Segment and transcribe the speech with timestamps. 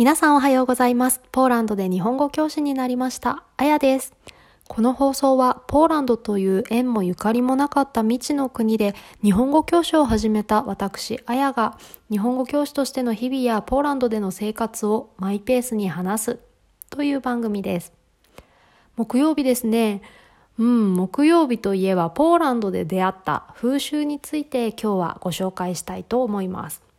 [0.00, 1.20] 皆さんおはようございます。
[1.30, 3.44] ポーランドで日本語教師になりました。
[3.58, 4.14] あやです。
[4.66, 11.76] この放送はポーランドという縁もゆかりもなかった未知の国で日本語教師を始めた私、あやが
[12.10, 16.38] 日本語教師としての日々やポーランドでの生活をマイペースに話す
[16.88, 17.92] という番組です。
[18.96, 20.00] 木曜日ですね。
[20.58, 26.89] うん、木曜日といえばポーランドで出会った風習について今日はご紹介したいと思います。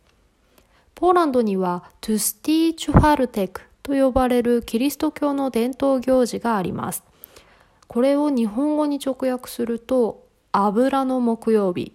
[1.02, 7.02] ポーランドにはトゥスティーチュファルテクと呼ばれるキリスト教の伝統行事があります。
[7.88, 11.92] これを日本語に直訳すると油の木曜日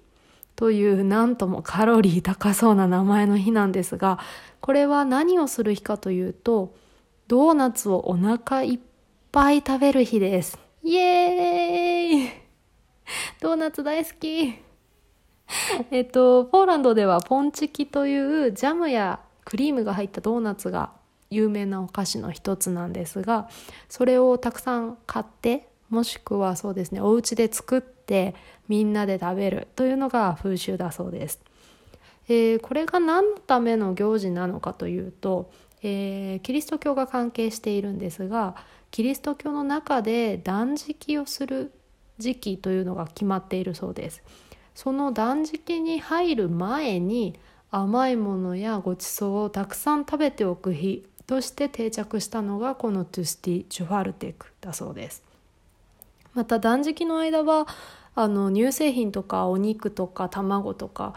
[0.58, 4.20] というなんともカロリー高そうな名前の日なんですが
[4.60, 6.76] これは何をする日かというと
[7.30, 8.80] ドーナツをお腹いっ
[9.32, 10.60] ぱい食べる日です。
[10.84, 12.30] イエーイ
[13.40, 14.56] ドーナツ大好き
[15.92, 20.92] えっと、ポーランドではポンチキというジャムやクリームが入ったドーナツが
[21.30, 23.50] 有名なお菓子の一つなんですが
[23.90, 28.36] それをたくさん買ってもしくはそうですねお家で作って
[28.68, 31.40] みんなで食べるというのが風習だそうです。
[32.30, 35.50] えーこれが何のための行事なのかというと、
[35.82, 38.56] えーキリスト教が関係しているんですが
[38.92, 41.72] キリスト教の中で断食をする
[42.18, 44.24] 時期というのが決まっているそうです。
[44.78, 47.34] その断食に入る前に
[47.72, 55.24] 甘いものやごちそうをたくさん食べておく日として定着したのがこのトゥスティ・チュファルテクだそうです。
[56.36, 57.66] また断食の間は
[58.14, 61.16] あの乳製品とかお肉とか卵とか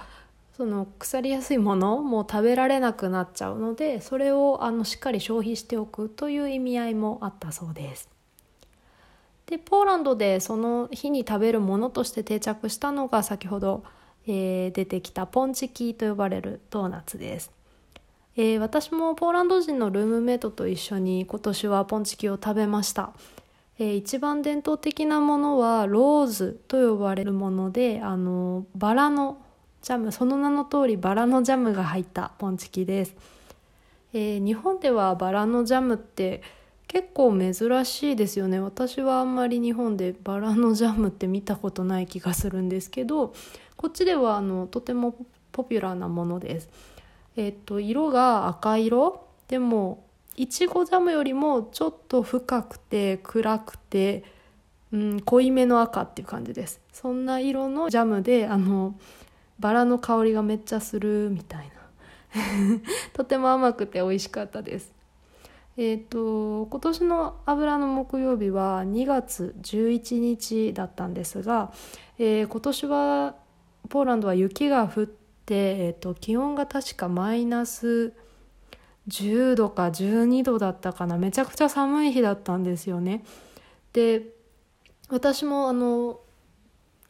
[0.56, 8.08] その腐りやすいものも食べられなくなっちゃうのでそれをあのしっかり消費しておくという意味合いもあったそうです。
[9.50, 13.82] でポーランドでその日に食べるものとして定着したのが先ほど、
[14.26, 17.50] えー出てきたポンチキと呼ばれるドーナツです、
[18.36, 23.10] えー私もポーランド人のルームメイトと一緒に今年はポンチキを食べました、
[23.80, 29.38] えー一番伝統的なものはローズと呼ばれるものであのバラの
[29.82, 33.16] ジャムその名の通りバラのジャムが入ったポンチキです、
[34.12, 36.42] えー日本ではバラのジャムって
[36.90, 38.58] 結構珍しいですよね。
[38.58, 43.32] 私はあんまり日本でバラのジャムって見たことない気がするんですけど
[43.76, 45.14] こっちではあのとても
[45.52, 46.68] ポピュラーなものです。
[47.36, 49.24] えっと色が赤色。
[49.46, 50.02] でも
[50.34, 54.24] いちごジャムよりもちょっと深くて暗くて、
[54.90, 56.80] うん、濃いめの赤っていう感じです。
[56.92, 58.98] そんな色のジャムであの
[59.60, 62.80] バラの香りがめっちゃするみたいな。
[63.14, 64.99] とても甘くて美味しかったです。
[65.76, 71.72] えー、と今年の油の木曜日は2月11日だったんですが、
[72.18, 73.34] えー今年は
[73.88, 78.12] ポーランドは雪が降って、えー、と気温が確かマイナス
[79.08, 83.24] 10度か12度だったかなめちゃくちゃ寒い日だったんですよね。
[83.92, 84.22] で
[85.08, 86.20] 私もあの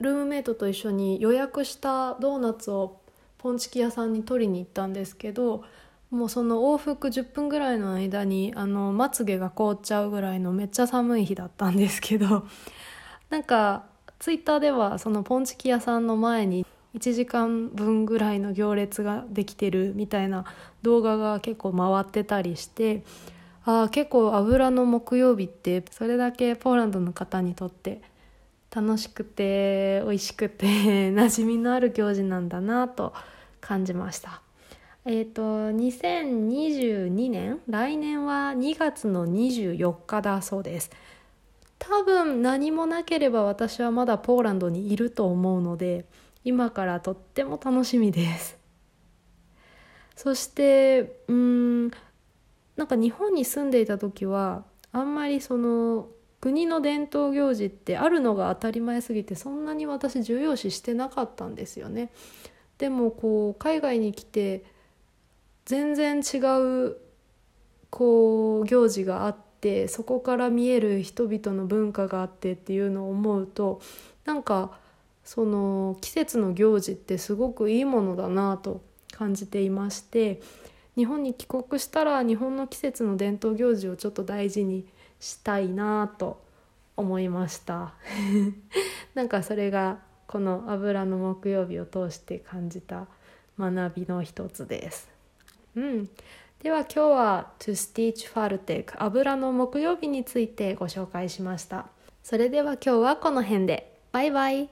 [0.01, 3.01] ルームメイトと一緒に予約したドーナツを
[3.37, 5.65] ポンチキ屋さんに取りに行ったんですけど
[6.11, 12.47] もうその往復10分ぐらいの間にあのまつげが凍っちゃうぐらいのめっちゃ寒い日だったんですけど
[13.31, 13.85] なんか
[14.19, 16.67] ツイッターではそのポンチキ屋さんの前に
[16.97, 20.45] 1時間分ぐらいの行列ができてるみたいな
[20.83, 23.05] 動画が結構回ってたりして
[23.65, 28.03] ああ結構油の木曜日ってそれだけポーランドの方にとって
[28.75, 30.67] 楽しくて美味しくて
[31.15, 33.13] 馴染みのある行事なんだなと
[33.61, 34.43] 感じました。
[35.07, 40.91] えっ、と2022年来年は2月の24日だそうです。
[41.79, 46.05] 多分何もなければ私はまだポーランドにいると思うので
[46.45, 48.59] 今からとっても楽しみです。
[50.15, 51.91] そしてうん
[52.77, 56.09] なんか日本に住んでいた時はあんまりその
[56.43, 62.11] 国の伝統行事ってあるのが当たり前すぎてそんなに私重要視してなかったんですよね。
[62.77, 64.65] でもこう海外に来て
[65.71, 66.39] 全然違
[66.89, 66.97] う
[67.91, 73.81] こう行事があってそこから見える人々の文化があってっていうのを思うと
[74.25, 74.77] なんか
[75.23, 78.83] その季節の行事ってすごくいいものだなと
[79.13, 80.41] 感じていまして
[80.97, 84.89] 日本に帰国したら日本の季節の伝統行事をちょっと大事に
[85.21, 86.43] したいなと
[86.97, 87.95] 思いました
[89.15, 93.07] なんかそれがこの油の木曜日を通して感じた
[93.57, 95.20] 学びの一つです。
[95.77, 96.11] うん、
[96.63, 101.87] では今日は To Stitch f a l t e 油の木曜日についてご紹介しました。
[102.23, 103.99] それでは今日はこの辺で。
[104.13, 104.69] バイバイ。